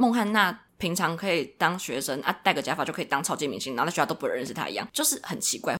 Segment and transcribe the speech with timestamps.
[0.00, 5.76] 孟汉娜平常可以当学生啊，戴个假发就可以当超级明星，然后在学校都不认识她一样，就是很奇怪。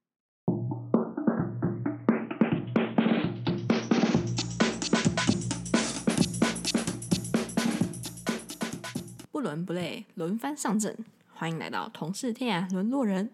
[9.30, 10.98] 不伦不类，轮番上阵，
[11.32, 13.30] 欢迎来到同是天涯沦落人。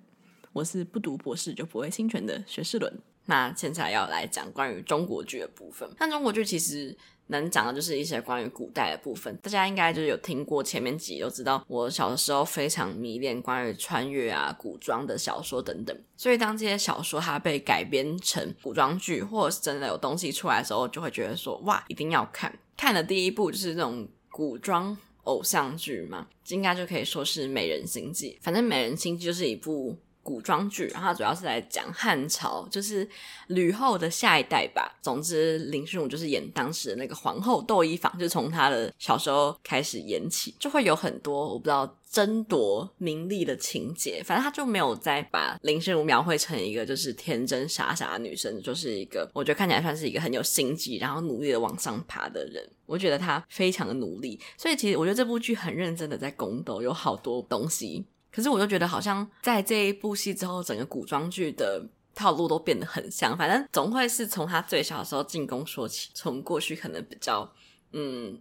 [0.52, 3.00] 我是不读博士就不会侵权的学士伦。
[3.24, 5.88] 那现在要来讲关于中国剧的部分。
[5.96, 6.94] 看中国剧其实
[7.28, 9.36] 能讲的就是一些关于古代的部分。
[9.42, 15.96] 大家应该就是有听过前面几集，都知道我小的时候非常迷恋关于穿越啊、古装的小说等等。
[16.16, 22.56] 所以当这些小说它被改编成古装剧，或者是真的有东西出来的时候，就会觉得说哇，一定要看。
[22.76, 28.38] 看的第一部就是那种古装偶像剧嘛，应该就可以说是《美人心计》。
[28.44, 29.96] 反正《美人心计》就是一部。
[30.24, 33.08] 古装剧，然后它主要是来讲汉朝，就是
[33.46, 34.98] 吕后的下一代吧。
[35.00, 44.22] 总之，林心如就是演当时的那个皇后窦漪房，就从她的小时候开始演起，就会有很多我不知道争夺名利的情节。
[44.24, 52.66] 反正他就没有再把林心如描绘成一个就是天真傻傻的女生，就是一个我觉得看起来算是一个很有心机，然后努力的往上爬的人。
[52.86, 58.04] 我觉得她非常的努力，所以其实我觉得这部剧很认真的在宫斗，有好多东西。
[58.34, 63.38] 可是我就觉得，好像在这一部戏之后，整个古装剧的套路都变得很像。
[63.38, 67.48] 反正总会是从他最小的时候进宫说起，从过去可能比较
[67.92, 68.40] 嗯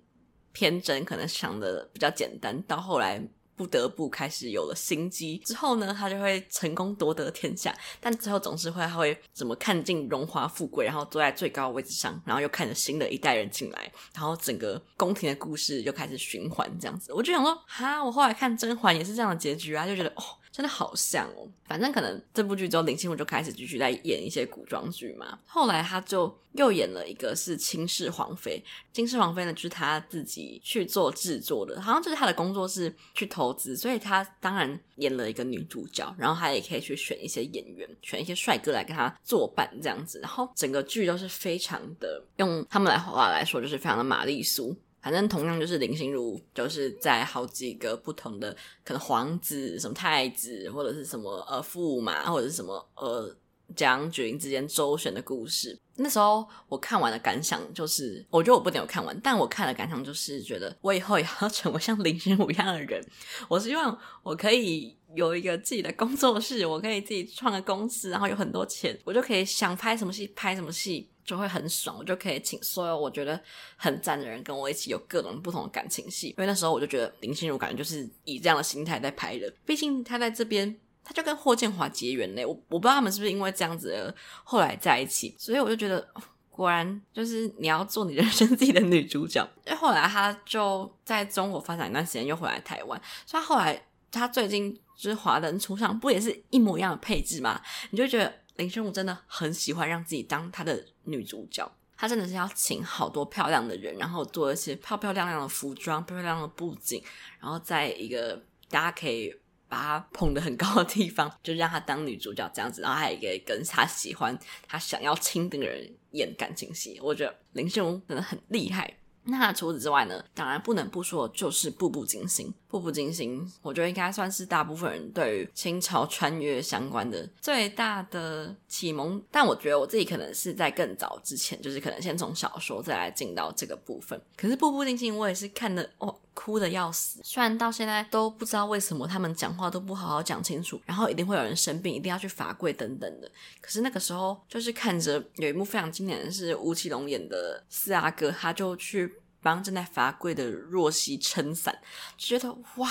[0.51, 3.23] 偏真，可能想的比较简单，到后来。
[3.55, 7.75] 不得不开始有了心机之后呢，他就会成功夺得天下。
[7.99, 17.13] 但之后总是会他会怎么看尽荣华富贵，然后坐在最高位置上，然后又看着新的一代人进来，然后整个宫廷的故事就开始循环这样子。
[17.13, 20.23] 我就想说，哈，我后来看甄嬛也是这样的结局啊，就觉得哦。
[20.53, 25.39] 真的好像哦，反正可能这部剧之后，林心如就开始继续在演一些古装剧嘛。
[25.47, 28.63] 后来她就又演了一个是《倾世皇妃》，
[28.95, 40.19] 《倾世皇妃》呢就是她自己去做制作的，好像就是她的工作室去投资，所以她当然演了一个女主角，然后她也可以去选一些演员，选一些帅哥来跟她作伴这样子。
[40.19, 44.77] 然后整个剧都是非常的，用他们来话来说，就是非常的玛丽苏。
[45.03, 48.55] 反正同样就是林心如，就是在好几个不同的
[48.85, 53.35] 可能皇子、什么太子，或者是什么呃驸马，或者是什么呃
[53.75, 55.77] 将军之间周旋的故事。
[55.97, 63.05] 那时候我看完的感想就是，我觉得我不能有看完，但我看的感想就是觉得，我以后也要成为像林心如一样的人。
[63.49, 71.09] 我希望我可以有一个自己的工作室，我可以自己创个公司，然后有很多钱，我就可以想拍什么戏拍什么戏。
[71.25, 73.39] 就会很爽，我就可以请所有我觉得
[73.77, 76.27] 很赞的人跟我一起有各种不同的感情戏。
[76.29, 79.51] 因为那时候我就觉得林心如感觉就是以这样的心态在拍的。
[79.65, 82.45] 毕竟她在这边，他就跟霍建华结缘嘞。
[82.45, 84.13] 我我不知道他们是不是因为这样子而
[84.43, 85.33] 后来在一起。
[85.37, 86.05] 所以我就觉得，
[86.49, 89.47] 果然就是你要做你人生自己的女主角。
[89.65, 93.01] 因为后来他就在中国发展一段时间，又回来台湾。
[93.25, 93.81] 所以后来
[94.11, 97.61] 他最近就是华灯初上，不也是一模一样的配置吗？
[97.91, 98.42] 你就觉得。
[98.55, 107.03] 林心如真的很喜欢让自己当她的女主角，她真的是要请好多漂亮的人，然后做一些漂漂亮亮的服装、漂漂亮亮的布景，
[107.39, 109.35] 然后在一个大家可以
[109.67, 114.37] 把她捧得很高的地方，就让她当女主角这样子，然后还可以跟她喜欢、
[114.67, 116.99] 她想要亲的人演感情戏。
[117.01, 118.97] 我觉得林心如真的很厉害。
[119.25, 122.47] 那除此之外呢，当然不能不说就是《步步惊心》。
[122.67, 129.21] 《步步惊心》，我觉得应该算是大部分人对于清朝穿越相关的最大的启蒙。
[129.31, 134.19] 但我觉得我自己可能是在更早之前，就是可能先从小说再来进到这个部分。
[134.35, 137.21] 可是《步步惊心》，我也是看的哦，哭的要死。
[137.23, 143.31] 虽然到现在都不知道为什么他们讲话都不好好讲清楚，然后一定会有人生病，一定要去罚跪等等的。
[143.61, 149.19] 可是那个时候就是看着有一幕非常经典的是吴奇隆演的四阿哥，他就去。
[149.45, 151.77] 帮正在罚跪的若曦撑伞，
[152.15, 152.89] 就觉得哇，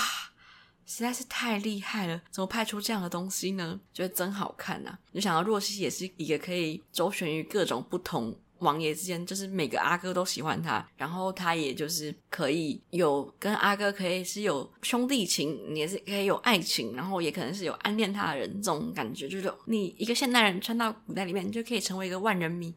[0.85, 2.21] 实在是太厉害了！
[2.29, 3.79] 怎么拍出这样的东西呢？
[3.91, 4.99] 觉得真好看呐、啊！
[5.11, 22.73] 就想到若曦也是一个可以周旋于各种不同王爷之间，就是每个阿哥都喜欢他，然后他也就是可以有跟阿哥可以是有兄弟情，也是可以有爱情，然后也可能是有暗恋他的人这种感觉，就是你一个现代人穿到古代里面，你就可以成为一个万人迷。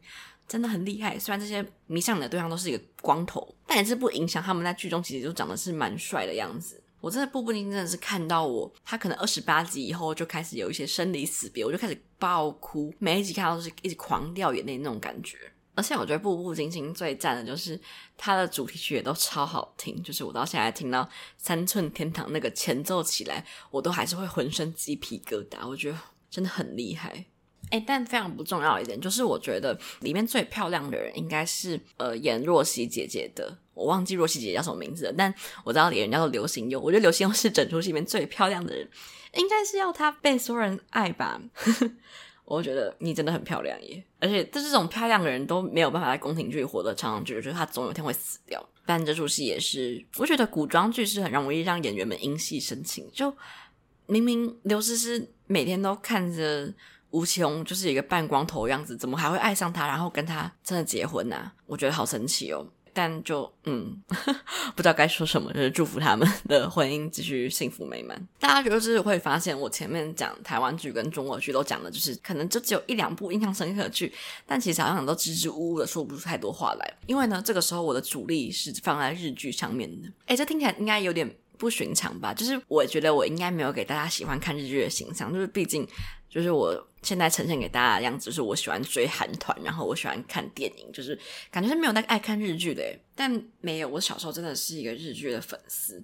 [0.47, 6.81] 真的很厉害，虽然这些迷上你的对象都是一个光头，但也是不影响他们在剧中其实就长得是蛮帅的样子。
[7.01, 15.37] 我真的步步惊真的是看到我，他可能二十八集以后就开始有一些生离死别，我就开始爆哭，每一集看到都是一直狂掉眼泪那种感觉。
[15.77, 17.79] 而且我觉得步步惊心最赞的就是
[18.17, 21.07] 它的主题曲也都超好听，就是我到现在听到
[21.37, 25.97] 三寸天堂那个前奏起来，我都还是会浑身鸡皮疙瘩，我觉得
[26.31, 27.25] 真的很厉害。
[27.69, 35.31] 哎，但非常不重要一点，就是我觉得里面最漂亮的人应该是呃演若曦姐姐的我忘记若曦姐姐叫什么名字了，但
[35.63, 36.79] 我知道里人叫做刘心悠。
[36.79, 38.89] 我觉得刘心悠是整出戏里面最漂亮的人，
[39.35, 41.39] 应该是要她被所有人爱吧。
[42.47, 48.65] 我觉得你真的很漂亮耶，而且这这种漂亮的人都没有办法在宫廷剧活得长久，就是他总有一天会死掉。
[48.85, 53.05] 但这出戏也是，我觉得古装剧是很容易让演员们因戏生情。
[53.11, 53.35] 就
[54.05, 56.73] 明明刘诗诗每天都看着
[57.09, 62.65] 吴奇隆就是一个半光头样子，怎么还会爱上他，然后跟他真的结婚呢、我觉得好神奇哦。
[62.97, 63.95] 但就嗯，
[64.75, 68.19] 不知道该说什么，就是祝福他们的婚姻继续幸福美满。
[68.41, 74.11] 大家就是会发现，我前面讲台湾剧跟中国剧都讲的，就是可能就只有一两部印象深刻的剧，
[74.47, 76.93] 但其实好像都支支吾吾的说不出太多话来。
[77.05, 80.09] 因为呢，这个时候我的主力是放在日剧上面的。
[80.25, 82.33] 诶，这听起来应该有点不寻常吧？
[82.33, 85.87] 就是我觉得我应该没有给大家喜欢看日剧的形象，就是毕竟。
[86.29, 91.17] 就是我现在呈现给大家的样子，是我喜欢追韩团，然后我喜欢看电影，就是
[91.49, 92.83] 感觉是没有那个爱看日剧的，
[93.15, 96.03] 但没有，我小时候真的是一个日剧的粉丝，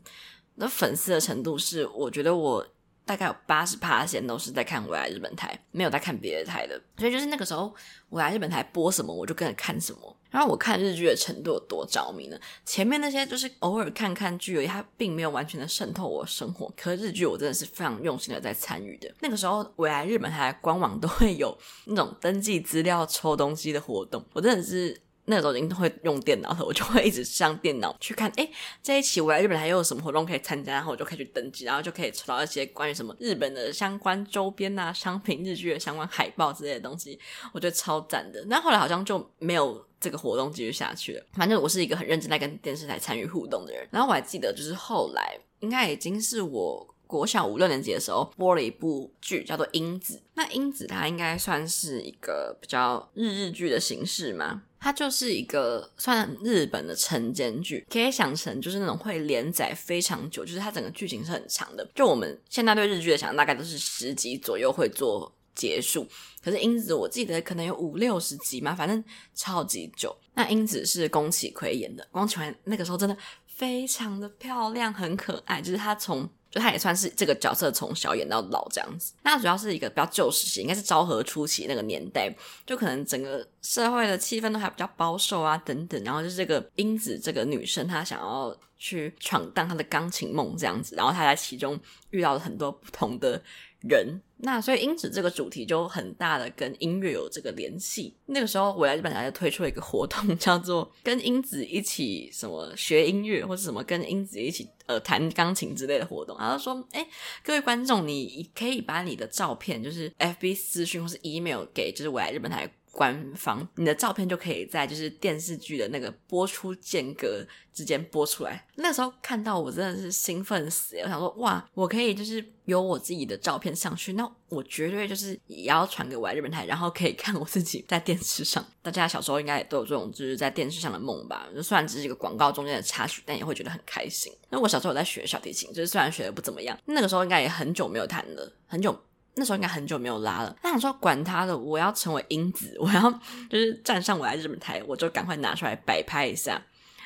[0.56, 2.68] 那粉丝的程度是，我觉得我。
[3.06, 7.74] 大概有八十趴线都是在看未来日本台，没有在看别的台的，所以就是那个时候
[8.10, 10.18] 未来日本台播什么，我就跟着看什么。
[10.30, 12.38] 然后我看日剧的程度有多着迷呢？
[12.66, 16.74] 前面那些就是偶尔看看剧而已，它并没有完全的渗透我生活。
[16.76, 19.14] 可是日剧我真的是非常用心的在参与的。
[19.20, 21.56] 那个时候未来日本台官网都会有
[21.86, 25.03] 那种登记资料抽东西的活动，我真的是。
[25.26, 37.20] 那个时候已经会用电脑了，我就会一直上电脑去看，诶，这一期我来日本还又有什么活动可以参加，然后我就可以去登记，然后就可以抽到一些关于什么日本的相关周边啊、商品、日剧的相关海报之类的东西，
[37.54, 38.44] 我觉得超赞的。
[38.48, 41.26] 那后来好像就没有这个活动继续下去了。
[41.34, 43.88] 反正我是一个很认真在跟电视台参与互动的人。
[43.92, 46.90] 然后我还记得，就是后来应该已经是我。
[47.06, 50.16] 国小五六年级的时候播了一部剧，叫做《英子》。
[50.34, 54.64] 那《英子》它应该算是一个比较日日剧的形式嘛？
[54.84, 61.90] 它就是一个算日本的晨间剧，可以想成就是那种会连载非常久，就是它整个剧情是很长的。
[61.96, 66.06] 就我们现在对日剧的想，大概都是十集左右会做结束。
[66.44, 69.02] 可是《英子》我记得可能有五六十集嘛，反正
[69.34, 70.14] 超级久。
[70.34, 73.16] 那《英子》是宫崎葵演的，宫崎葵那个时候真的
[73.48, 76.30] 非常的漂亮，很可爱，就是她从。
[76.54, 82.32] 就他也算是这个角色从小演到老这样子，那主要是一个比较旧时期，应该是昭和初期那个年代，
[82.64, 91.80] 就可能整个社会的气氛都还比较保守啊等等，然后就是这个英子这个女生，她想要去闯荡她的钢琴梦这样子，然后她在其中
[92.12, 93.42] 遇到了很多不同的
[93.88, 98.16] 人，那所以英子这个主题就很大的跟音乐有这个联系。
[98.28, 106.38] 那个时候未来日本台就推出了一个活动， 叫做跟英子一起什么学音乐，或者什么跟英子一起呃弹钢琴之类的活动。
[106.40, 107.06] 然后说，哎，
[107.44, 112.72] 各位观众，你可以把你的照片，就是 FB 私讯或是 email 给就是未来日本台。
[112.94, 117.44] 官方，你的照片就可以在就是电视剧的那个播出间隔
[117.74, 118.68] 之间播出来。
[118.76, 128.64] 那时候看到我真的是兴奋死，我想说哇，我可以就是有我自己的照片上去，那我绝对就是也要传给我日本台，然后可以看我自己在电视上。
[128.84, 131.48] 大家小时候应该也都有这种就是在电视上的梦吧？
[131.56, 134.32] 就虽然只是一个广告中间的插曲，但也会觉得很开心。
[134.52, 138.96] 那我小时候有在学小提琴，就是虽然学的不怎么样，那个时候应该也很久没有弹了，很久。
[139.36, 143.12] 那时候应该很久没有拉了，那想说管他的，我要成为英子，我要
[143.50, 146.62] 就是站上我来日本台，我就赶快拿出来摆拍一下，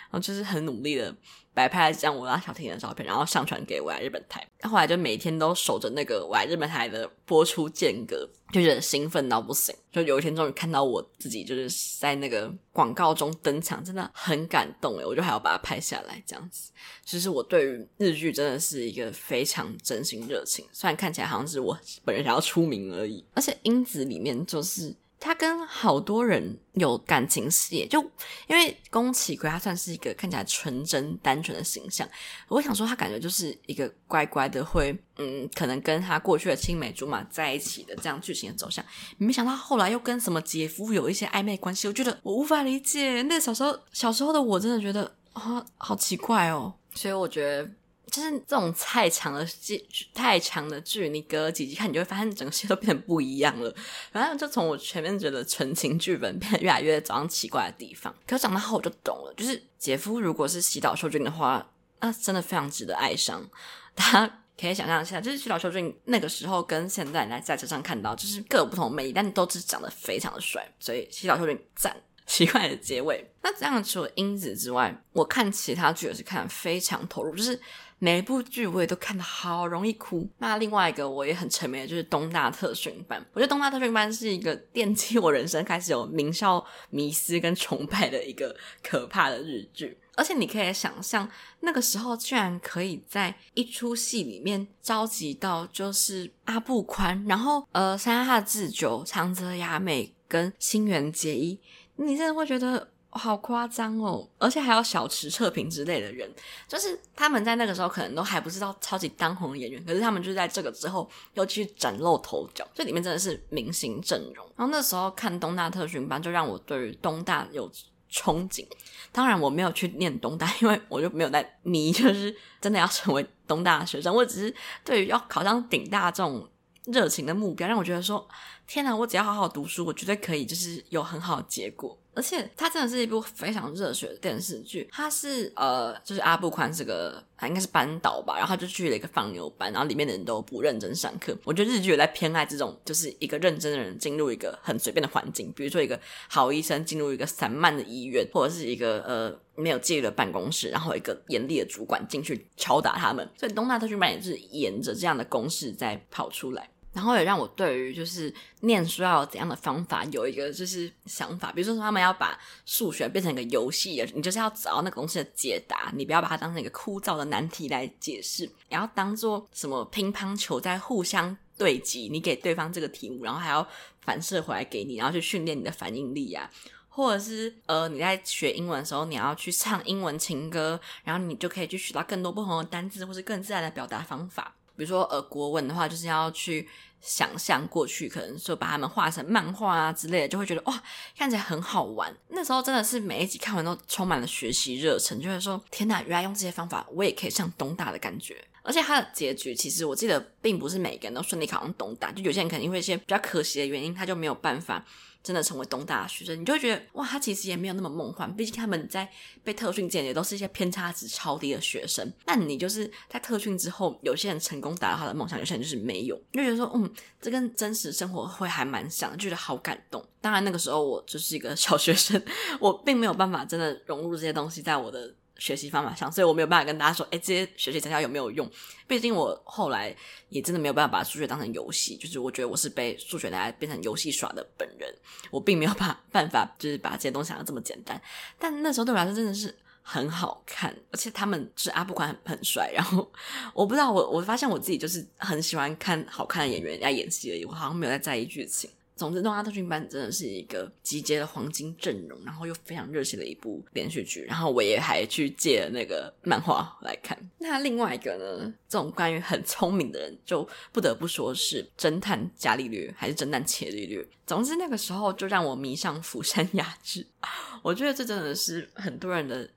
[0.09, 1.15] 然后就是很努力的
[1.53, 4.45] 摆拍了这样我拉小提琴的照片，然后上传给我来日本台。
[4.61, 9.75] 后来就每天都守着那个我来日本台的播出间隔，就觉得兴奋到不行。
[9.91, 16.71] 就有一天终于看到我自己就是在那个广告中登场，真的很感动诶，我就还要把它拍下来这样子。
[17.03, 24.95] 其实我对于日剧真的是一个非常真心热情，虽然看起来好像是我本人想要出名而已，而且英子里面就是。
[25.19, 27.99] 他跟好多人有感情戏，就
[28.47, 32.07] 因为宫崎葵他算是一个看起来纯真单纯的形象，
[32.47, 38.85] 我想说他感觉就是一个乖乖的会，嗯，可能跟他过去的青梅竹马在一起的这样剧情的走向，
[39.17, 43.23] 没想到后来又跟什么姐夫有一些暧昧关系，我觉得我无法理解。
[43.23, 47.69] 那小时候小时候的我真的觉得啊，好奇怪哦，所以我觉得。
[48.17, 53.71] 就是这种太长的剧，太长的剧，你隔几集看，你就会发现整个戏都变得不一样了。
[54.11, 59.31] 反正就从我前面觉得纯情剧本变得越来越早上奇怪的地方，可是长大后我就懂了。
[59.37, 61.69] 就是姐夫如果是西岛秀俊的话，
[61.99, 63.47] 那真的非常值得爱上。
[63.93, 70.67] 大家可以想象一下，就是西岛秀俊那个时候跟现在来在车上看到，就是各有不同的魅力，但都是长得非常的帅。
[70.79, 71.95] 所以西岛秀俊赞。
[72.25, 73.25] 奇怪的结尾。
[73.41, 77.57] 那这样除了英子之外，我看其他剧也是看非常投入，就是。
[77.99, 80.29] 每一部剧我也都看得好容易哭。
[80.37, 83.19] 那另外一个我也很沉迷的就是《东大特训班》。
[83.33, 89.97] 我觉得《东大特训班》是一个奠基我人生开始有名校迷思跟崇拜的一个可怕的日剧。
[90.15, 101.59] 而且你可以想象，那个时候居然可以在一出戏里面召集到就是阿部宽，然后呃山下智久、长泽雅美跟新垣结衣，
[101.95, 102.89] 你真的会觉得。
[103.17, 104.27] 好夸张哦！
[104.37, 106.31] 而且还有小池彻平之类的人，
[106.67, 114.45] 就是他们在那个时候可能都还不知道超级当红的演员，可是他们就在这个之后又去崭露头角，这里面真的是明星阵容。
[114.55, 117.69] 然后那时候看东大特训班，就让我对于东大有
[118.11, 118.65] 憧憬。
[119.11, 124.13] 当然我没有去念东大，因为我就没有在迷，就是真的要成为东大的学生。
[124.13, 126.47] 我只是对于要考上顶大这种
[126.87, 128.27] 热情的目标，让我觉得说：
[128.65, 131.97] 天哪，我只要好好读书，我绝对可以，就是有很好的结果。
[132.13, 134.89] 而且它真的是一部非常热血的电视剧。
[134.91, 141.37] 它是呃，就是阿部宽这个，他应该是班导吧，然后他就去了一个放牛班，然后里面的人都不认真上课。
[141.43, 153.29] 我觉得日剧有在偏爱这种，就是一个认真的人进入一个很随便的环境，比如说一个好医生进入一个散漫的医院，或者是一个呃没有纪律的办公室，然后一个严厉的主管进去敲打他们。
[153.37, 156.67] 所以东大特训班也是沿着这样的公式在跑出来。
[156.97, 162.35] 然后也让我对于就是念书要有怎样的方法有一个就是想法，比如说他们要把
[162.65, 173.67] 数学变成一个游戏，你就是要找到那个东西的解答，你不要把它当成一个枯燥的难题来解释，然后当做什么乒乓球在互相对击，你给对方这个题目，然后还要
[174.01, 176.49] 反射回来给你，然后去训练你的反应力啊，
[176.89, 184.55] 或者是呃你在学英文的时候，你要去唱英文情歌，然后你就可以去学到更多不同的单字，或是更自然的表达方法。
[184.75, 186.67] 比如说呃国文的话，就是要去。
[187.01, 190.83] 想象过去，可能说把他们画成漫画啊之类的，就会觉得哇，
[191.17, 192.13] 看起来很好玩。
[192.29, 198.43] 那时候真的是每一集看完都充满了学习热忱，就会说天哪，原来用这些方法我也可以上东大的感觉。
[198.63, 204.83] 而且它的结局其实我记得并不是每个人都顺利考上东大，就有些人可能因为一些比较可惜的原因，他就没有办法。
[205.23, 208.33] 真的成为东大的学生，你就会觉得哇，他其实也没有那么梦幻。
[208.35, 209.09] 毕竟他们在
[209.43, 212.11] 被特训间也都是一些偏差值超低的学生。
[212.25, 216.15] 但你就是在特训之后，有些人成功达到他的梦想，有些人就是没有。
[216.31, 216.89] 就觉得说，嗯，
[217.21, 220.03] 这跟真实生活会还蛮像，就觉得好感动。
[220.21, 222.21] 当然那个时候我就是一个小学生，
[222.59, 225.13] 我并没有办法真的融入这些东西在我的。
[225.39, 228.49] 学习方法上，所以我没有办法跟大家说，哎，这些学习成效有没有用？
[228.87, 229.95] 毕竟我后来
[230.29, 234.93] 也真的没有办法把数学当成游戏，就是我觉得我是被数学拿来变成游戏耍的本人，
[235.29, 238.01] 我并没有办办法，就是把这些东西想的这么简单。
[238.39, 243.11] 但那时候对我来说真的是很好看，而且他们是阿部宽很帅，然后
[243.53, 248.69] 我不知道我我发现我自己就是很喜欢看好看的演员在演戏而已，我好像没有在在意剧情。
[248.97, 254.23] 总之，东大特训班真的是一个集结了黄金阵容，然后又非常热血的一部连续剧。
[254.23, 257.17] 然后我也还去借了那个漫画来看。
[257.37, 264.03] 那另外一个呢，这种关于很聪明的人，就不得不说是侦探伽利略还是侦探伽利略。
[264.25, 267.05] 总之，那个时候就让我迷上釜山雅治。
[267.61, 269.47] 我觉得这真的是很多人的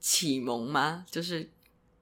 [0.00, 1.06] 启蒙吗？
[1.08, 1.48] 就是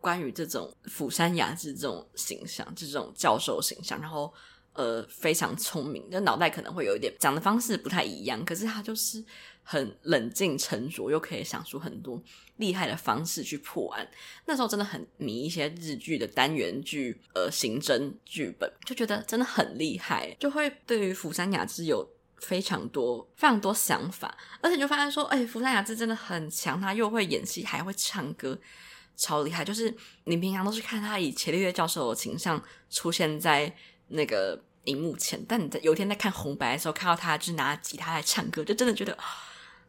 [0.00, 4.32] 关于这种釜山雅治这种形象，这种教授形象，然后。
[4.76, 9.24] 呃，非常聪明，就脑袋可能会有一点讲的方式不太一样，可是他就是
[9.62, 12.22] 很冷静沉着，又可以想出很多
[12.56, 14.06] 厉害的方式去破案。
[14.44, 22.06] 那时候真的很迷一些日剧的单元剧，呃，刑侦剧本，就觉得真的很厉害，就会对于釜山雅治有
[22.40, 28.58] 非常多非常多想法，而且就发现说，哎，福山雅治真的很强，他又会演戏，还会唱歌，
[29.16, 29.64] 超厉害。
[29.64, 33.74] 就是你平常都是看他以伽利略教授的形象出现在。
[34.08, 39.16] 那个荧幕前，但你在有一天在看红白的时候，看到他就是拿吉他来唱歌，就真的觉得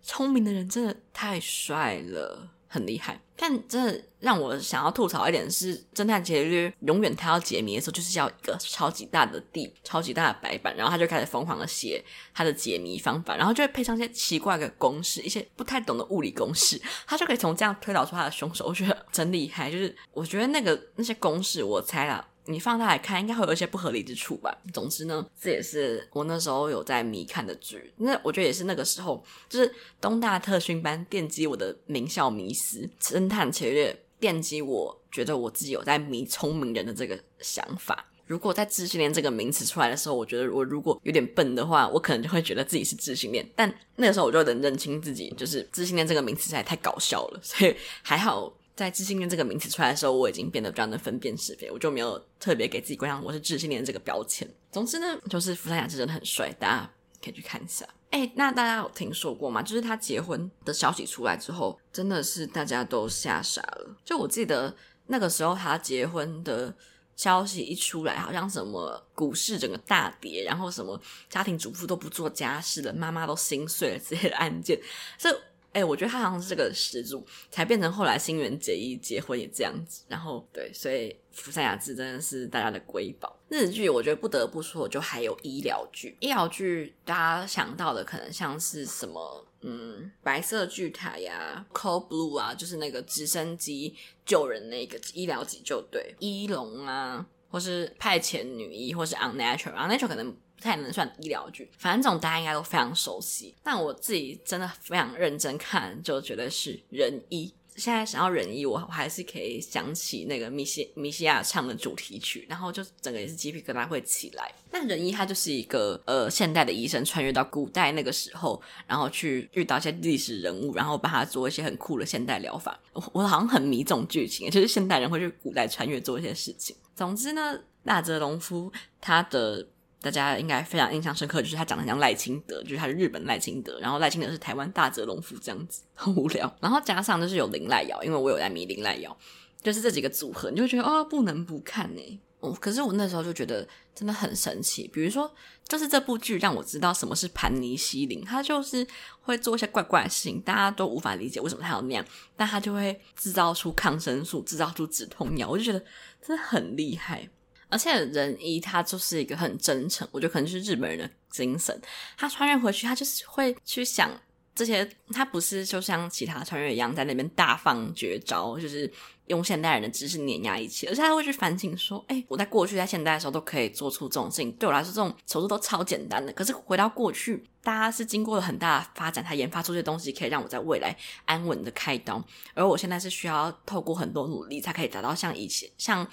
[0.04, 3.20] 聪明的人真的太帅了，很厉害。
[3.40, 18.66] 但真的让我想要吐槽一点是，侦探伽利略永远他要解谜的时候，就是要一个超级大的地、超级大的白板，然后他就开始疯狂的写他的解谜方法，然后就会配上一些奇怪的公式，一些不太懂的物理公式，他就可以从这样推导出他的凶手。
[18.66, 22.28] 我觉得真厉害，就是我觉得那个那些公式，我猜啦。
[22.50, 24.58] 你放大来看，应该会有一些不合理之处吧。
[24.74, 27.94] 总之呢，这也是我那时候有在迷看的剧。
[27.98, 38.06] 那我觉得也是那个时候，就是东大特训班奠基我的名校迷思，侦探伽利略奠基我觉得我自己有在迷聪明人的这个想法。
[38.26, 43.48] 如果在智性恋这个名词出来的时候，我觉得我如果有点笨的话，我可能就会觉得自己是智性恋。
[43.56, 48.54] 但那个时候我就能认清自己，就是智性恋这个名词实在太搞笑了，所以还好。
[48.78, 54.48] 在智性恋这个名词出来的时候，我已经变得比较能分辨是非，我就没有特别给自己冠上我是智性恋这个标签。
[54.72, 57.84] 总之呢，就是福山雅治真的很帅，大家可以去看一下。
[58.12, 59.64] 哎，那大家有听说过吗？
[59.64, 63.98] 就是他结婚的消息出来之后，真的是大家都吓傻了。
[64.06, 64.72] 就我记得
[65.08, 66.72] 那个时候他结婚的
[67.16, 74.80] 消息一出来，好像什么股市整个大跌，然后什么家庭主妇都不做家事了，妈妈都心碎了之类的案件，
[75.18, 75.36] 这。
[75.74, 80.04] 哎，我觉得他好像是这个始祖，才变成后来新垣结衣结婚也这样子。
[80.08, 83.38] 然后对，所以福山雅治真的是大家的瑰宝。
[83.50, 86.18] 日剧我觉得不得不说，就还有医疗剧。
[86.20, 93.96] 医疗剧大家想到的可能像是什么，嗯，白色巨塔呀，Code Blue 啊，就是那个直升机
[94.26, 100.36] 救人那个医疗急救队，医龙啊，或是派遣女医，或是 Unnatural，Unnatural 可能。
[100.58, 103.54] 不太能算医疗剧，反正这种大家应该都非常熟悉。
[103.64, 107.54] 但我自己真的非常认真看，就觉得是仁医。
[107.76, 114.52] 现在想要仁医，我我还是可以想起那个米西米西亚唱的主题曲，然后就整个也是鸡皮疙瘩会起来。
[114.72, 122.80] 那仁医他就是一个呃现代的医生，穿越到古代那个时候，然后去遇到一些历史人物，然后帮他做一些很酷的现代疗法。
[122.94, 126.76] 我我好像很迷这种剧情，就是现代人会去古代穿越做一些事情。
[126.96, 129.68] 总之呢，大泽隆夫他的。
[130.08, 136.54] 大家应该非常印象深刻，就是他长得像赖清德，就是他是日本赖清德，然后赖清德是台湾大泽隆夫这样子，很无聊。
[136.60, 139.16] 然后加上就是有林濑遥，因为我有在迷林濑遥，
[139.62, 142.22] 就是这几个组合，你就会觉得哦，不能不看呢。
[142.40, 145.34] 哦，可是我那时候就觉得真的很神奇，比如说，
[145.68, 148.86] 就是这部剧让我知道什么是盘尼西林，他就是
[149.22, 155.84] 会做一些怪怪的事情，大家都无法理解为什么他要那样，但他就会制造出抗生素，制造出止痛药，我就觉得
[156.22, 157.28] 真的很厉害。
[157.70, 161.80] 而且仁一他就是一个很真诚，我觉得可能是日本人的精神。
[162.18, 164.10] 他穿越回去，他就是会去想
[164.56, 168.92] 这些，他不是就像其他穿越一样在那边大放绝招，就是
[169.28, 170.88] 用现代人的知识碾压一切。
[170.88, 176.32] 而且他会去反省说：“哎，我在过去在现代的时候都可以做出这种事情，对我来说这种手术都超简单的。
[176.34, 180.96] 可是回到过去，大家是经过了很大的发展，才研发出这些东西，可以让我在未来
[181.26, 182.24] 安稳的开刀。
[182.54, 186.08] 而我现在是需要透过很多努力，才可以达到像以前像。”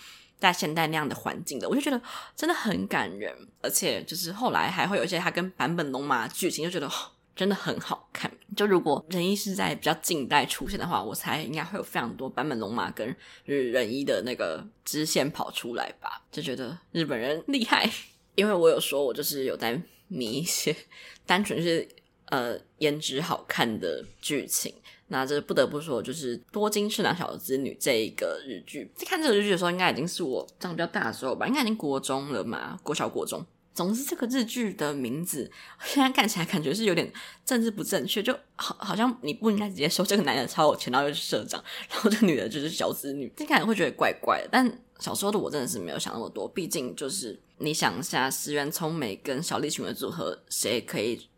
[0.44, 2.00] 在现代那样的环境的，我就觉得
[2.36, 6.90] 真的很感人，而且就是后来还会有一些他跟坂本龙马剧情，就觉得
[7.34, 8.30] 真的很好看。
[8.54, 17.90] 就如果仁一是在比较近代出现的话，我猜应该会有非常多坂本龙马跟仁一的那个支线跑出来吧，就觉得日本人厉害。
[18.34, 20.76] 因为我有说，我就是有在迷一些
[21.25, 21.88] 单纯是
[22.26, 24.75] 呃颜值好看的剧情。
[25.08, 33.45] 那这不得不说，就是多金市场小资女这一个日剧，在看这个日剧的时候，应该已经是我长比较大的时候吧，应该已经国中了嘛，国小国中。
[33.75, 35.50] 总之，这个日剧的名字
[35.84, 37.12] 现在看起来感觉是有点
[37.45, 44.49] 政治不正确，就好好像你不应该直接说这个男的超有钱，然后又是社长，然后这女的就是小资女，听起来会觉得怪怪的。
[44.52, 51.28] 但小时候的我真的是没有想那么多，毕竟就是你想一下，石原聪美跟小栗旬的组合，谁可以？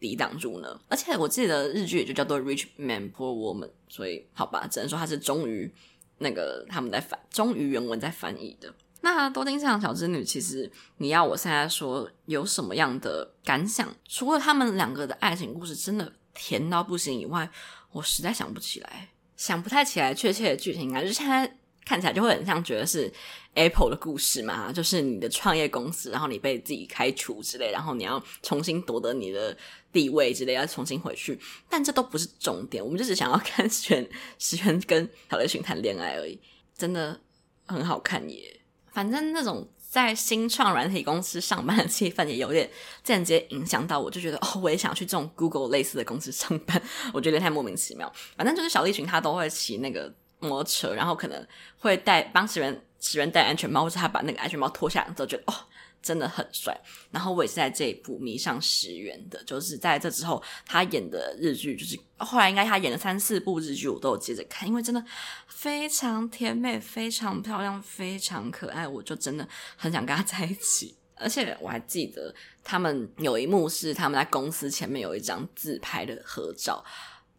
[0.00, 0.80] 抵挡住呢？
[0.88, 5.72] 而且我记得日剧也就叫做《Rich Man Poor Woman》，所以好吧，只能说它是忠于
[6.18, 8.74] 那个他们在翻，忠于原文在翻译的。
[9.02, 13.94] 那多金市场小织女，其实你要我现在说有什么样的感想？
[14.08, 17.48] 除了他们两个的爱情故事真的甜到不行以外，
[17.92, 21.58] 我实在想不起来，想不太起来确切的剧情啊，就是现在。
[21.84, 23.12] 看起来就会很像觉得是
[23.54, 29.56] Apple 的故事嘛，就是你的创业公司，然后你被自己开除之类，然后你要重新夺得你的
[29.90, 31.38] 地位之类，要重新回去。
[31.68, 36.38] 但这都不是重点，我们就只想要看石原石原跟小栗旬谈恋爱而已，
[36.76, 37.18] 真的
[37.66, 38.60] 很好看耶。
[38.92, 42.70] 反正那种在新创软体公司上班的气氛也有点
[43.02, 46.80] 间接影响到我，就觉得哦，我也想去这种 Google 类似的公司上班，
[47.12, 48.12] 我觉得太莫名其妙。
[48.36, 50.14] 反正就是小栗旬他都会骑那个。
[50.40, 51.46] 摩托车，然后可能
[51.78, 55.54] 会带帮石原石原戴安全帽，或是他把那个安全帽脱下来之后，觉得哦，
[56.02, 56.78] 真的很帅。
[57.10, 65.04] 然后我也是在这一部迷上石原的，就是在这之后他演的日剧，就是后来应该他演了三四部日剧，我都有接着看，因为真的
[65.46, 70.96] 非常甜美、非常漂亮、非常可爱，我就真的很想跟他在一起。
[71.22, 76.82] 而且我还记得他们有一幕是他们在公司前面有一张自拍的合照。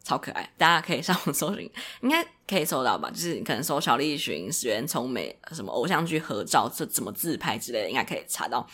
[0.03, 1.69] 超可爱，大家可以上网搜寻，
[2.01, 3.09] 应该可以搜到吧？
[3.09, 8.67] 就是可能搜小栗旬、石原聪美什么偶像剧合照，这怎么自拍之类的，应该可以查到，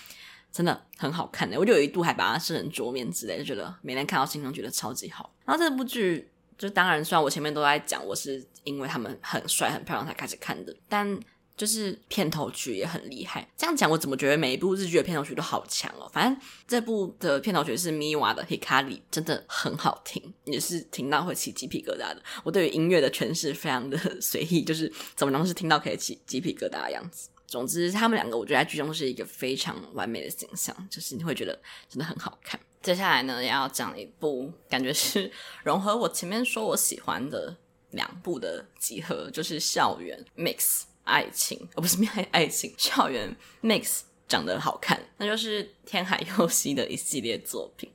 [0.51, 1.59] 真的很好看的。
[1.59, 5.33] 我就有一度还把它设成桌面之类，就觉得每天看到心中觉得超级好。
[5.45, 11.19] 然后这部剧，就当然虽然我前面都在讲，我是因为他们很帅很漂亮才开始看的，但。
[11.57, 16.07] 就是片头曲也很厉害，这样讲我怎么觉得每一部日剧的片头曲都好强哦？
[16.13, 22.21] 反正这部的片头曲是 Miwa 的《Hikari》，真的很好听，也是听到会起鸡皮疙瘩的。
[22.43, 27.27] 我对于音乐的诠释非常的 随意，就是怎么能是听到可以起鸡皮疙瘩的样子。
[27.47, 32.59] 总之，他们两个我觉得在剧中是一个非常完美的形象，就是你会觉得真的很好看。
[32.83, 35.31] 接下来呢，也要讲一部感觉是
[35.63, 37.57] 融合我前面说我喜欢的
[37.91, 40.83] 两部的集合，就是校园 Mix。
[41.07, 47.89] 爱情，而不是恋爱 爱情，校园 mix 长得好看，那就是天海佑希的一系列作品。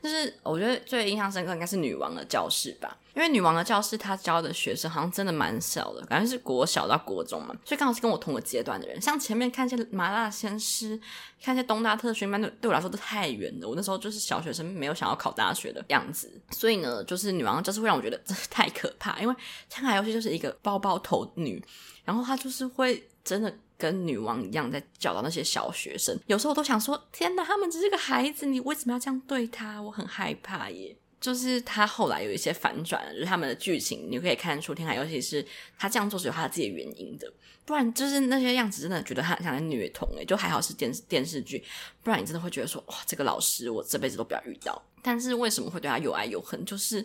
[0.00, 9.00] 就是我觉得最印象深刻应该是《女王的教室》吧，因为《女王的教室》她教的学生好像真的蛮小的，感觉是国小到国中嘛，所以刚好是跟我同个阶段的人。
[9.02, 10.96] 像前面看一些《麻辣鲜师》，
[11.42, 13.68] 看一些东大特训班，对对我来说都太远了。
[13.68, 19.34] 我那时候就是小学生，没有想要考大学的样子，所以呢，就是《女王的教室》会让我觉得真 的太可怕，因为
[19.68, 21.62] 天海佑希就是一个包包头女，
[22.04, 23.54] 然后她就是会真的。
[23.80, 29.80] 跟女王一样在教导那些小学生，有时候我都想说：天哪，他们只是个孩子，你为什么要这样对他？
[29.80, 30.96] 我很害怕耶。
[31.20, 35.46] 就是他后来有一些反转，就是他们的剧情，你可以看出天海，尤其是
[35.78, 37.32] 他这样做是有他自己的原因的。
[37.64, 41.62] 不然就是那些样子，真的觉得他很像在虐童诶，就还好是电视电视剧，
[42.02, 44.82] 不然你真的会觉得说：哇，这个老师我这辈子都不要遇到。
[45.00, 46.64] 但是为什么会对他又爱又恨？
[46.64, 47.00] 就是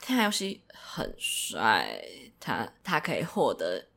[0.00, 2.00] 天海佑希很帅，
[2.38, 3.88] 他他可以获得。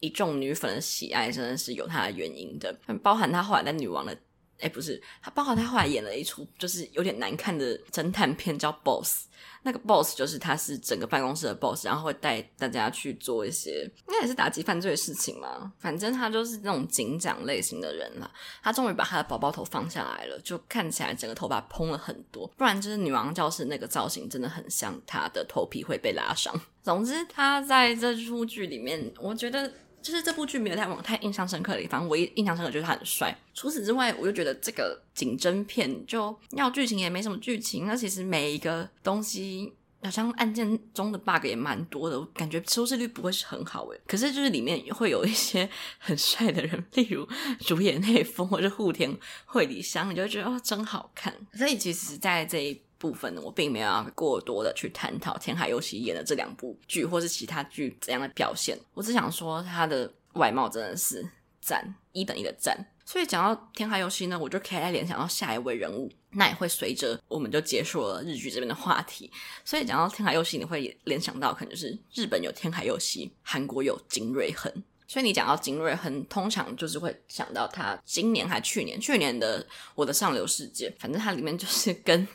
[0.00, 4.16] 一众女粉的喜爱真的是有他的原因的，包含他后来在女王的，
[4.58, 9.26] 哎，不是，他包含他后来演了一出就是有点难看的侦探片，叫 Boss。
[9.62, 15.70] 那个 Boss 就是他是整个办公室的 Boss，然后会带大家去做一些应该也是打击犯罪的事情嘛。
[15.78, 18.30] 反正他就是那种警长类型的人啦。
[18.62, 22.46] 他终于把他的宝宝头放下来了，就看起来整个头发蓬了很多。
[22.56, 26.58] 不然就是女王教室那个造型真的很像他的头皮会被拉伤。
[26.82, 29.70] 总之他在这出剧里面，我觉得。
[30.02, 33.36] 就是这部剧没有太往太印象深刻的地方，唯一印象深刻就是他很帅。
[33.54, 44.00] 除此之外，我就觉得这个警侦片就要剧情也没什么剧情，那其实每一个东西好像案件中的 bug 也蛮多的，我感觉收视率不会是很好诶。
[44.06, 47.28] 可是就是里面会有一些很帅的人，例如
[47.60, 51.34] 主演内丰或者户田惠梨香，你就觉得哦真好看。
[51.52, 58.78] 所以其实，在这一部分呢，我并没有过多的去探讨天海佑希演的这两部剧，或是其他剧怎样的表现。
[58.92, 61.26] 我只想说，他的外貌真的是
[61.62, 62.76] 赞一等一的赞。
[63.06, 69.30] 所以讲到天海佑希呢，我就可以联想到下一位人物，那也会随着我们就结束了日剧这边的话题。
[69.64, 74.70] 所以讲到天海佑希，你会联想到可能就是日本有天海佑希，韩国有金瑞亨。
[75.08, 82.28] 所以你讲到金瑞亨，通常就是会想到他今年还去年去年的《我的上流世界》，反正他里面就是跟。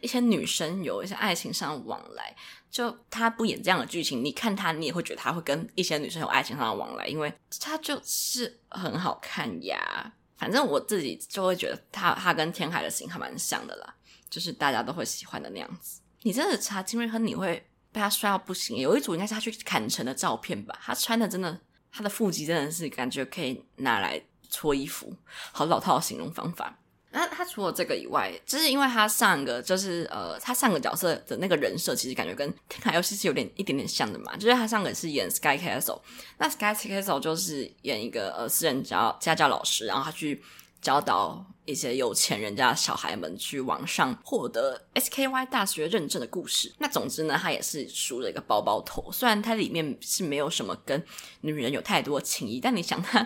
[0.00, 2.34] 一些女生有一些爱情上的往来，
[2.70, 10.12] 就他不演这样的剧情，你看他，你也会觉得他会跟一些女生有爱情上的往来，因为他就是很好看呀。
[10.36, 13.94] 反正我自己就会觉得他他跟天海的型还蛮像的啦，
[14.30, 16.00] 就是大家都会喜欢的那样子。
[16.22, 17.56] 你真的查金瑞亨，你会
[17.92, 18.78] 被他帅到不行。
[18.78, 21.60] 有一组应该是他去砍城的照片吧，他穿的真的，
[21.92, 25.14] 他的腹肌真的是感觉可以拿来搓衣服，
[25.52, 26.78] 好老套的形容方法。
[27.12, 34.36] 那他除了这个以外，就是因为他上个就是呃，他上个角色的那个人设，其实感觉跟天海游戏是有点一点点像的嘛。
[34.36, 36.00] 就是他上个是演 Sky Castle，
[36.38, 40.42] 那 Sky Castle 就是演一个呃私人教家教老师，然后他去。
[40.80, 46.72] 教导一些有钱人家小孩们去网上获得 SKY 大学认证的故事。
[46.78, 49.12] 那总之呢，他也是梳了一个包包头。
[49.12, 51.04] 虽然他里面是没有什么跟
[51.42, 53.24] 女人有太多情谊，但你想他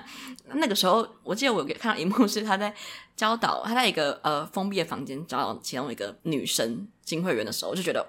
[0.54, 2.74] 那个时候，我记得我有看到一幕是他在
[3.16, 8.04] 教导他在一个呃封闭的房间教导其中一个女生金惠媛的时候，就觉得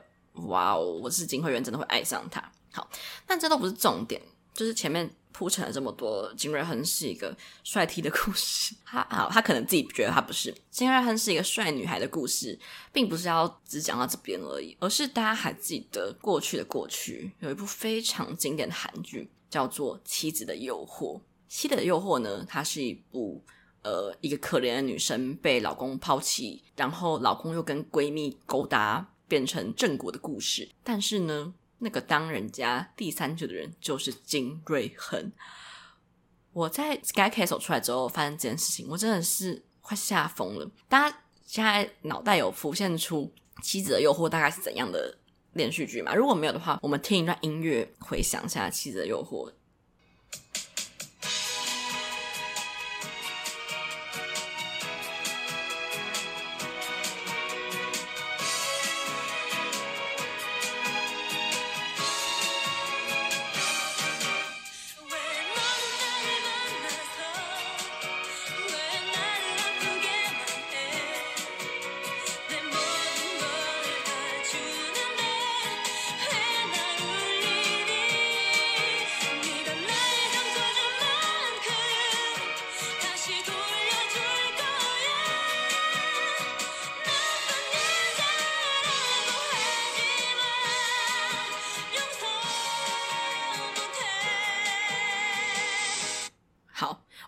[0.48, 2.44] 哇哦，我是金惠媛真的会爱上他。
[2.74, 2.90] 好，
[3.28, 4.22] 但这都不是重点，
[4.54, 5.16] 就是前面。
[5.38, 8.74] 铺陈了这么多，金瑞亨是一个帅 T 的故事。
[8.88, 10.56] 他好，他可能自己觉得他不是。
[10.72, 12.58] 金瑞亨是一个帅女孩的故事，
[12.94, 21.18] 并不是要只讲到这边而已，而是大家还记得过去的过去，有一部非常经典的韩剧叫做《妻子的诱惑》。
[21.50, 23.44] 《妻子的诱惑》呢，它是一部
[23.84, 30.70] 呃一个可怜的女生被老公抛弃，然后老公又跟闺蜜勾搭变成正果的故事。
[30.82, 35.32] 但是呢，那个当人家第三者的人就是金瑞亨。
[36.54, 40.70] 我在 Sky Castle 出来之后发生这件事情，我真的是快吓疯了。
[40.88, 43.32] 大家现在脑袋有浮现出
[43.64, 45.18] 《妻子的诱惑》大概是怎样的
[45.54, 46.16] 连续剧吗？
[46.16, 49.50] 如果没有的话，我们听一段音乐回想一下《妻子的诱惑》。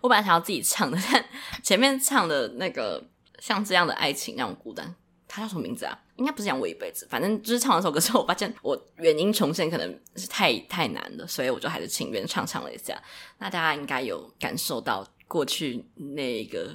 [0.07, 1.25] 我本来想要自己唱的， 但
[1.61, 3.05] 前面唱的那个
[3.39, 4.95] 像这样的爱情那种孤单，
[5.27, 5.99] 它叫什么名字啊？
[6.15, 12.97] 应该不是讲我一辈子，反正就是唱完这首歌之后，我发现我原音重现可能是太太难了，所以我就还是情愿唱唱了一下。
[13.37, 16.73] 那大家应该有感受到过去那个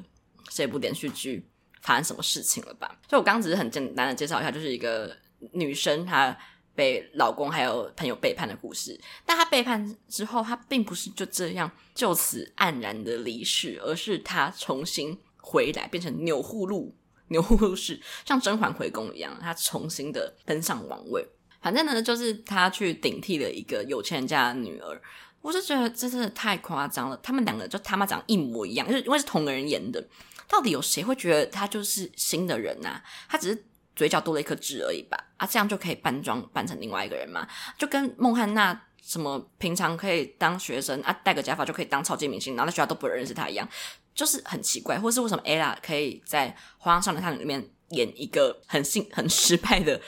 [0.50, 1.48] 这部连续剧
[1.80, 3.00] 发生什么事情了吧？
[3.08, 5.16] 所以我刚只是很简单的介绍一下，就是一个
[5.52, 6.36] 女生她
[6.74, 8.98] 被老公还有朋友背叛的故事。
[9.26, 16.94] 但她背叛之后，她并不是就这样就此黯然的离世，而是她重新回来，变成钮祜禄。
[17.28, 21.26] 钮祜禄氏像甄嬛回宫一样，她重新的登上王位。
[21.60, 25.00] 反正呢，就是她去顶替了一个有钱人家的女儿。
[25.40, 27.16] 我就觉得这真的太夸张了。
[27.22, 30.00] 他们两个就他妈长一模一样，就是因为是同个人演的。
[30.48, 33.02] 到底有谁会觉得他就是新的人啊？
[33.28, 35.18] 他只是嘴角多了一颗痣而已吧？
[35.36, 37.46] 啊，这样就可以扮装扮成另外一个人嘛？
[37.78, 43.68] 就跟孟汉娜什么平常可以当学生啊，戴个假发就可以当超级明星，然后在学校都不认识他一样。
[44.14, 49.98] 就是很奇怪，或是为什么 Ella 可以在《花样少年派》里面演一个很性 很失败的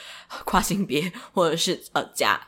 [0.45, 2.39] 跨性别，或者是呃假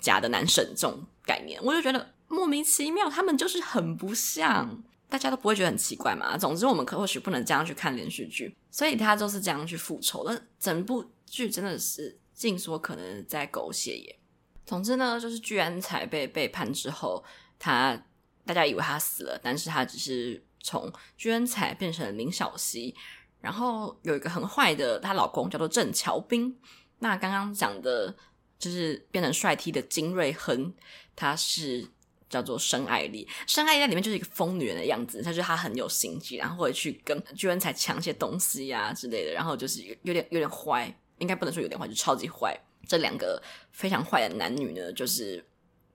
[0.00, 3.10] 假的男神这种概念，我就觉得莫名其妙。
[3.10, 4.82] 他们就是很不像，
[5.12, 6.38] 大家都不会觉得很奇怪嘛。
[6.38, 10.24] 总之，我们可或许不能这样去看连续剧，所以他就是这样去复仇。
[10.26, 14.18] 那整部剧真的是尽说可能在狗血耶。
[14.64, 17.22] 总之呢，就是居安才被背叛之后，
[17.58, 18.02] 他
[18.46, 20.42] 大家以为他死了，但是他只是。
[20.64, 22.94] 从居安才变成林小溪，
[23.40, 26.56] 然后有一个很坏的，她老公叫做郑乔彬。
[27.00, 28.14] 那刚刚讲的
[28.60, 30.72] 就是变成帅 T 的金瑞亨，
[31.16, 31.90] 他是
[32.32, 33.28] 叫做申爱丽。
[33.46, 42.58] 申爱丽在里面就是一个疯女人的样子，她就是她很有心机，然后会去跟居安采抢一些东西呀、之类的，然后就是有点有点坏，应该不能说有点坏，就超级坏。
[42.88, 43.40] 这两个
[43.70, 45.44] 非常坏的男女呢，就是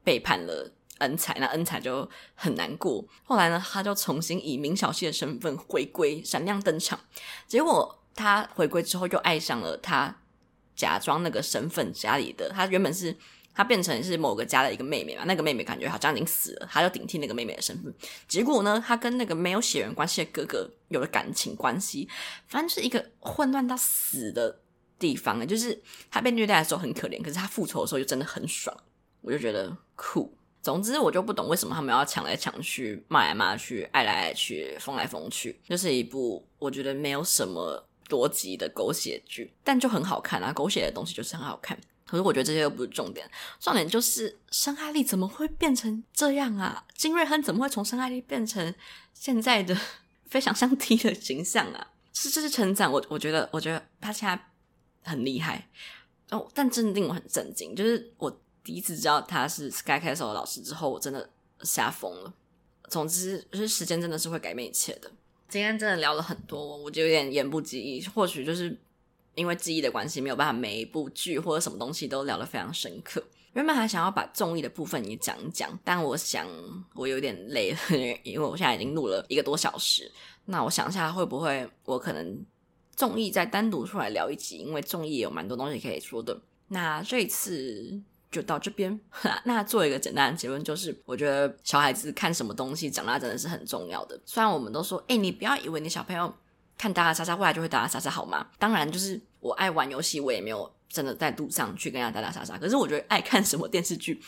[0.03, 0.71] 背叛了。
[0.99, 3.05] 恩采，那恩采就很难过。
[3.23, 6.99] 后来呢，他就重新以明小溪的身份回归，闪亮登场。
[7.47, 10.17] 结果他回归之后，又爱上了他
[10.75, 12.49] 假装那个身份家里的。
[12.49, 13.15] 他原本是
[13.57, 17.91] 他变成是某个家的一个妹妹嘛，那个妹妹感觉好像已经死了，他就顶替那个妹妹的身份。
[18.27, 22.07] 结果呢，他跟那个没有血缘关系的哥哥有了感情关系，
[22.45, 24.59] 反正是一个混乱到死的
[24.99, 25.45] 地方。
[25.47, 28.77] 就是他被虐待的时候很可怜，可是他复仇的时候又真的很爽，
[29.21, 30.31] 我就觉得酷。
[30.61, 40.53] 总之，我就不懂为什么他们要抢来抢去、骂来骂去、爱来爱去、疯来疯去，就是一部我觉得没有什么逻辑的狗血剧，但就很好看啊！
[40.53, 41.79] 狗血的东西就是很好看。
[42.07, 46.83] 可是我觉得这些都不是重点，重点就是申爱丽怎么会变成这样啊？
[46.95, 48.73] 金瑞亨怎么会从申爱丽变成
[49.13, 49.77] 现在的
[50.25, 51.91] 非常像 T 的形象啊？
[52.13, 54.39] 是这是成长，我我觉得，我觉得他现在
[55.03, 55.69] 很厉害
[56.31, 58.41] 哦，但真的令我很震惊，就是我。
[58.63, 61.29] 第一次知道他是 Sky Castle 的老师之后，我真的
[61.61, 62.33] 吓疯了。
[62.89, 65.09] 总之，就是时间真的是会改变一切的。
[65.47, 68.05] 今天真的聊了很多，我就有点言不及义。
[68.07, 68.77] 或许就是
[69.37, 73.23] 因为记忆的关系，没有办法每一部剧或者什么东西都聊得非常深刻。
[73.53, 76.45] 原本还想要把综艺的部分也讲讲，但我想
[76.93, 77.77] 我有点累了，
[78.23, 80.11] 因为我现在已经录了一个多小时。
[80.45, 82.45] 那我想一下，会不会我可能
[82.95, 84.57] 综艺再单独出来聊一集？
[84.57, 86.37] 因为综艺有蛮多东西可以说的。
[86.67, 88.01] 那这一次。
[88.29, 88.99] 就到这边，
[89.45, 94.19] 那做一个简单的结论，就是我觉得小孩子看什么东西长大真的是很重要的。
[94.25, 96.31] 虽然我们都说，哎、你不要以为你小朋友
[96.77, 98.45] 看打打杀杀，未来就会打打杀杀，好吗？
[98.59, 102.57] 当然，就是我爱玩游戏，我也没有真的在路上去跟人家打打杀杀。
[102.57, 104.21] 可是我觉得爱看什么电视剧，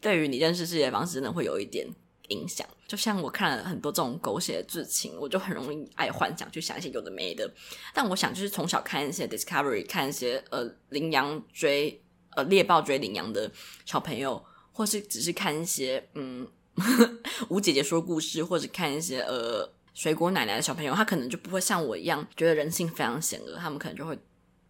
[0.00, 1.86] 对于你认识世界的方式，真的会有一点
[2.28, 2.66] 影响。
[2.86, 7.52] 就像我看了很多这种狗血的剧情，我就很容易爱幻想，去想一些有的没的。
[7.92, 12.02] 但我想，就是从小看一些 Discovery，看一些呃羚羊追。
[12.36, 13.50] 呃，猎豹追羚羊的
[13.84, 16.46] 小朋友，或是只是看一些嗯，
[17.48, 24.16] 吴姐姐说故事，或者看一些呃水果奶奶的小朋友，他可能就不会像我一样觉得人性非常险恶，他们可能就会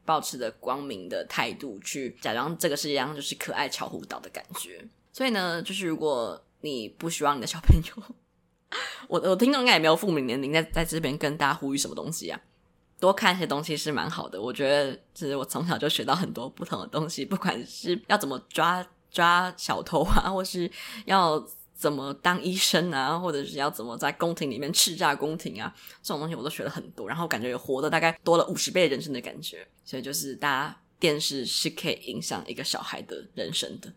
[0.09, 4.83] 抱持着光明的态度去假装这个世界上就是可爱巧虎岛的感觉。
[5.13, 8.03] 所以呢，就是如果你不希望你的小朋友，
[9.07, 12.41] 我我听众应该也没有父母年龄在在这边跟大家呼吁什么东西啊。
[12.99, 20.71] 多看一些东西是蛮好的，我觉得其实我从小就学到很多不同的东西，不管是要怎么抓抓小偷啊，或是
[21.05, 21.39] 要
[21.79, 33.93] 怎么当医生啊， 或者是要怎么在宫廷里面叱咤宫廷啊，这种东西我都学了很多，然后感觉有活的大概多了五十倍人生的感觉，所以就是大家电视是可以影响一个小孩的人生的。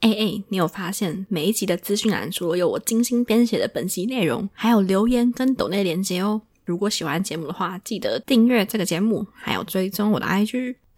[0.00, 6.42] 哎哎，你有发现每一集的资讯栏除了有我精心编写的本集内容，还有留言跟抖内连接哦。
[6.64, 10.76] 如果喜欢节目的话，记得订阅这个节目，还有追踪我的 IG。